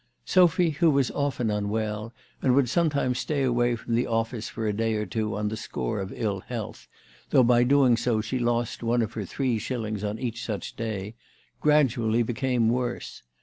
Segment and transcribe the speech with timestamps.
[0.25, 2.11] Sophy, who was often unwell,
[2.41, 5.55] and would sometimes stay away from the office for a day or two on the
[5.55, 6.87] score of ill health,
[7.29, 11.13] though by doing so she lost one of her three shillings on each such day,
[11.59, 13.21] gradually became worse.